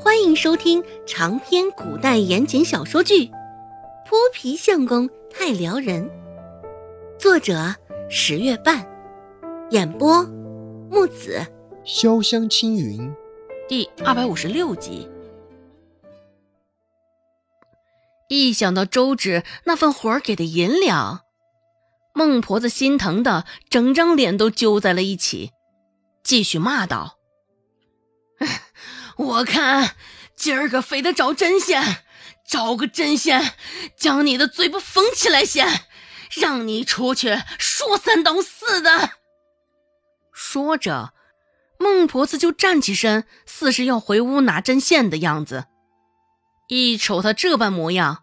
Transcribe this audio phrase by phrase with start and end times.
[0.00, 3.26] 欢迎收听长篇古代言情小说剧
[4.06, 6.08] 《泼皮相公太撩人》，
[7.18, 7.74] 作者
[8.08, 8.86] 十月半，
[9.70, 10.22] 演播
[10.88, 11.44] 木子
[11.84, 13.12] 潇湘青云，
[13.68, 15.10] 第二百五十六集。
[18.28, 21.22] 一想到周芷那份活儿给的银两，
[22.14, 25.50] 孟婆子心疼的整张脸都揪在了一起，
[26.22, 27.16] 继续骂道。
[29.18, 29.96] 我看
[30.36, 32.04] 今儿个非得找针线，
[32.48, 33.54] 找个针线
[33.96, 35.82] 将你的嘴巴缝起来先，
[36.30, 39.10] 让你出去说三道四的。
[40.32, 41.12] 说着，
[41.78, 45.64] 孟婆子就站起身，似是要回屋拿针线的样子。
[46.68, 48.22] 一瞅她这般模样，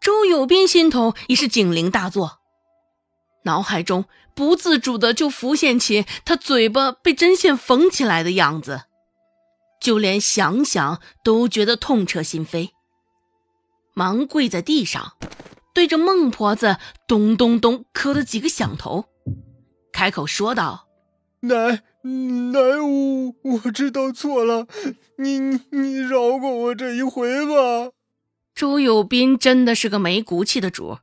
[0.00, 2.38] 周有斌心头已是警铃大作，
[3.44, 4.04] 脑海中
[4.36, 8.82] 不自主的就浮现起她嘴巴被针线缝起来的样子。
[9.86, 12.70] 就连想想都觉得痛彻心扉，
[13.94, 15.12] 忙跪在地上，
[15.72, 19.04] 对着孟婆子咚咚咚磕了几个响头，
[19.92, 20.88] 开口说道
[21.42, 24.66] ：“奶奶，我我知道错了，
[25.18, 25.38] 你
[25.70, 27.92] 你饶过我这一回吧。”
[28.56, 30.98] 周有斌真的是个没骨气的主，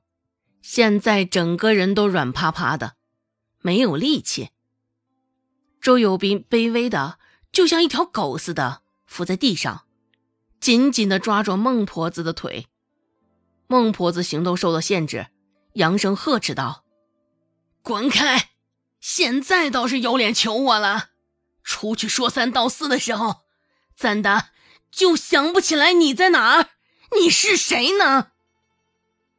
[0.62, 2.96] 现在整个人都软趴趴的，
[3.62, 4.50] 没有力气。
[5.80, 7.20] 周有斌卑微的。
[7.54, 9.86] 就像一条狗似的伏在地上，
[10.60, 12.68] 紧紧的抓住孟婆子的腿。
[13.68, 15.28] 孟婆子行动受到限制，
[15.74, 16.84] 扬声呵斥道
[17.84, 18.50] ：“滚开！
[19.00, 21.12] 现在倒是有脸求我了。
[21.64, 23.42] 出去说三道四的时候，
[23.96, 24.48] 怎的
[24.92, 26.70] 就想不起来你在哪儿？
[27.20, 28.32] 你是谁呢？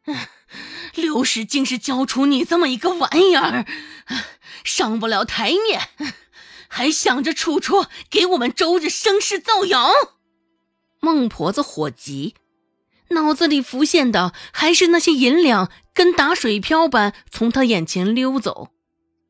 [0.95, 3.67] 刘氏竟是教出你这么一个玩意儿，
[4.63, 5.89] 上不了台面。”
[6.77, 9.93] 还想着楚楚给我们周日生事造谣，
[10.99, 12.35] 孟婆子火急，
[13.11, 18.71] 脑子里浮现的还是那些银两跟打水漂般从他眼前溜走，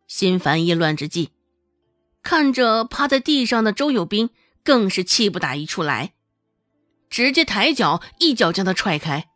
[0.09, 1.33] 心烦意乱之际，
[2.23, 4.31] 看着趴在地上的周有斌，
[4.65, 6.15] 更是气不打一处来，
[7.11, 9.27] 直接抬脚一脚将他踹开。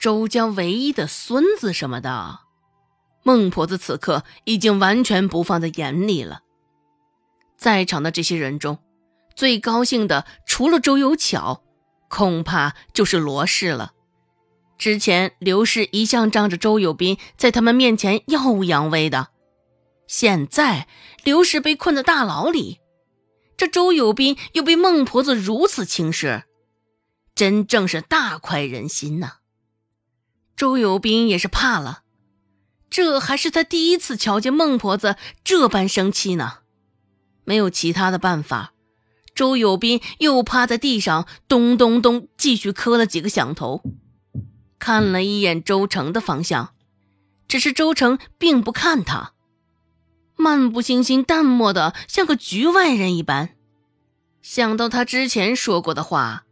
[0.00, 2.38] 周家唯一的孙子什么的，
[3.24, 6.44] 孟婆子此刻已经完全不放在眼里了。
[7.58, 8.78] 在场的这些人中，
[9.34, 11.64] 最高兴的除了周有巧，
[12.08, 13.92] 恐怕就是罗氏了。
[14.78, 19.30] 之前刘氏一向仗着周有斌在他们面前耀武扬威的，
[20.06, 20.86] 现在
[21.24, 22.78] 刘氏被困在大牢里，
[23.56, 26.44] 这周有斌又被孟婆子如此轻视，
[27.34, 29.38] 真正是大快人心呐。
[30.54, 32.02] 周有斌也是怕了，
[32.88, 36.58] 这还是他第一次瞧见孟婆子这般生气呢。
[37.48, 38.74] 没有其他的办法，
[39.34, 43.82] 周有斌又趴在地上，咚咚咚继续磕了几个响头，
[44.78, 46.74] 看了一眼周成的方向，
[47.48, 49.32] 只是周成并不看他，
[50.36, 53.56] 漫不经心、淡漠的像个局外人一般。
[54.42, 56.44] 想到他之前说过的话，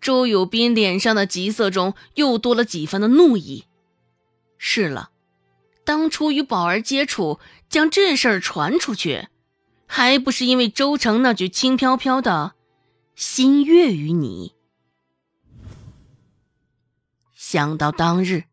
[0.00, 3.64] 周有斌脸上的急色中又多了几分的怒意。
[4.58, 5.10] 是了，
[5.84, 9.26] 当初与宝儿接触，将这事儿传出去。
[9.86, 12.54] 还不是因为周成那句轻飘飘的
[13.14, 14.54] “心悦于你”。
[17.32, 18.44] 想到当日，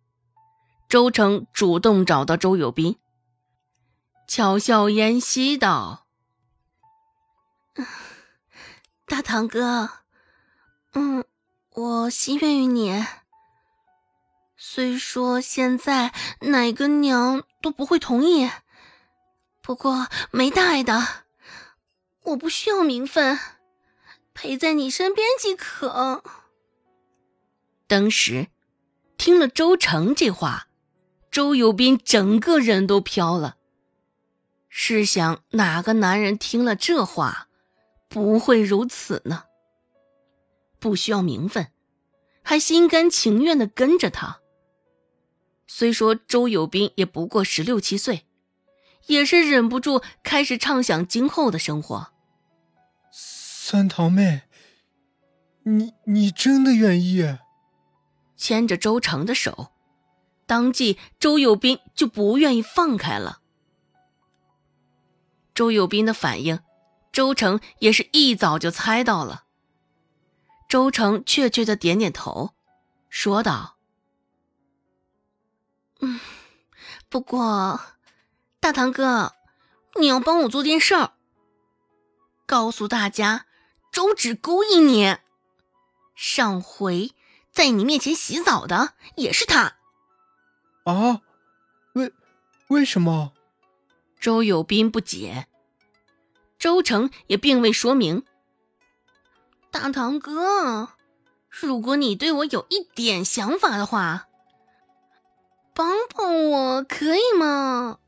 [0.87, 2.97] 周成主动找到周有斌，
[4.27, 6.05] 巧笑嫣兮道
[9.07, 9.89] ：“大堂哥，
[10.93, 11.25] 嗯，
[11.71, 13.03] 我心悦于你。
[14.55, 18.49] 虽说现在哪个娘都不会同意，
[19.61, 21.22] 不过没大碍的。”
[22.23, 23.37] 我不需要名分，
[24.33, 26.23] 陪在你身边即可。
[27.87, 28.47] 当时
[29.17, 30.67] 听了周成这话，
[31.29, 33.57] 周有斌整个人都飘了。
[34.69, 37.49] 试想，哪个男人听了这话
[38.09, 39.43] 不会如此呢？
[40.79, 41.71] 不需要名分，
[42.41, 44.39] 还心甘情愿的跟着他。
[45.67, 48.25] 虽说周有斌也不过十六七岁，
[49.07, 52.12] 也是忍不住开始畅想今后的生活。
[53.65, 54.41] 三堂妹，
[55.63, 57.37] 你你真的愿意？
[58.35, 59.71] 牵着周成的手，
[60.45, 63.39] 当即周有斌就不愿意放开了。
[65.55, 66.59] 周有斌的反应，
[67.13, 69.45] 周成也是一早就猜到了。
[70.67, 72.53] 周成确切的点点头，
[73.09, 73.77] 说道
[76.01, 76.19] ：“嗯，
[77.07, 77.79] 不过，
[78.59, 79.31] 大堂哥，
[79.97, 81.13] 你要帮我做件事儿，
[82.45, 83.45] 告诉大家。”
[83.93, 85.17] 周芷勾引你，
[86.15, 87.11] 上回
[87.51, 89.75] 在你面前洗澡的也是他。
[90.83, 91.21] 啊？
[91.93, 92.11] 为
[92.69, 93.33] 为什么？
[94.19, 95.47] 周有斌不解，
[96.57, 98.25] 周成也并未说明。
[99.69, 100.89] 大堂哥，
[101.47, 104.27] 如果你对我有一点想法的话，
[105.75, 107.99] 帮帮我可以吗？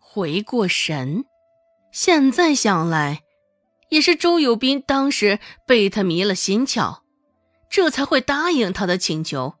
[0.00, 1.24] 回过神，
[1.92, 3.22] 现在想来，
[3.90, 7.00] 也是周有斌当时被他迷了心窍，
[7.70, 9.54] 这才会答应他的请求。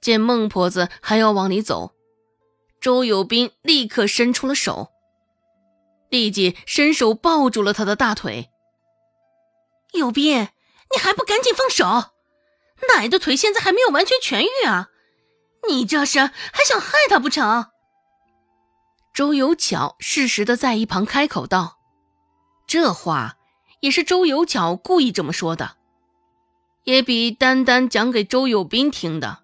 [0.00, 1.94] 见孟婆子还要往里走，
[2.80, 4.90] 周有斌立刻伸出了手。
[6.10, 8.50] 立即伸手抱住了他的大腿。
[9.92, 10.48] 有斌，
[10.92, 12.12] 你还不赶紧放手！
[12.94, 14.90] 奶的腿现在还没有完全痊愈啊！
[15.68, 17.70] 你这是还想害他不成？
[19.14, 21.78] 周有巧适时的在一旁开口道
[22.66, 23.36] ：“这话
[23.80, 25.76] 也是周有巧故意这么说的，
[26.84, 29.40] 也比单单讲给周有斌听的，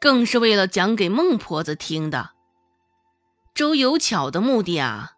[0.00, 2.30] 更是为了讲给孟婆子听的。”
[3.54, 5.12] 周有巧的目的啊，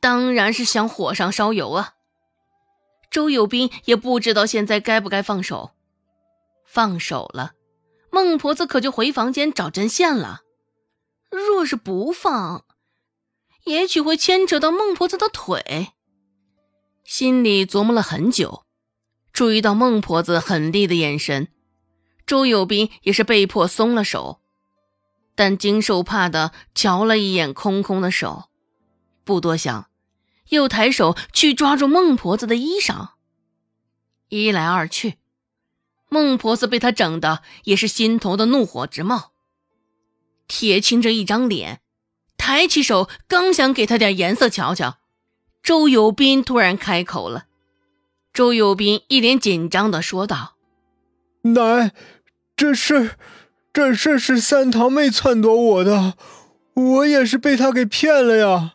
[0.00, 1.94] 当然是想火上烧油啊。
[3.10, 5.70] 周有斌也不知道现在该不该放手，
[6.66, 7.52] 放手了，
[8.10, 10.42] 孟婆子可就回房间找针线了。
[11.30, 12.64] 若是不放，
[13.64, 15.92] 也许会牵扯到孟婆子的腿。
[17.04, 18.64] 心里琢磨了很久，
[19.32, 21.48] 注意到孟婆子狠厉的眼神，
[22.26, 24.40] 周有斌也是被迫松了手。
[25.34, 28.50] 但精瘦怕的瞧了一眼空空的手，
[29.24, 29.88] 不多想，
[30.50, 33.10] 又抬手去抓住孟婆子的衣裳。
[34.28, 35.18] 一来二去，
[36.10, 39.32] 孟婆子被他整的也是心头的怒火直冒，
[40.46, 41.80] 铁青着一张脸，
[42.50, 44.96] 抬起手刚想给他点颜色瞧瞧，
[45.62, 47.44] 周有斌突然开口了。
[48.32, 50.56] 周有斌一脸紧张的说道
[51.54, 51.92] ：“奶，
[52.56, 53.16] 这事……”
[53.72, 56.14] 这事是三堂妹撺掇我的，
[56.74, 58.74] 我也是被她给骗了呀。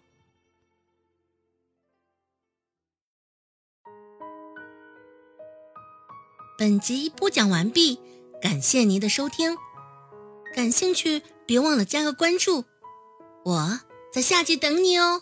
[6.57, 7.99] 本集播讲完毕，
[8.41, 9.57] 感谢您的收听。
[10.55, 12.63] 感兴趣，别忘了加个关注，
[13.45, 13.79] 我
[14.11, 15.21] 在下集等你哦。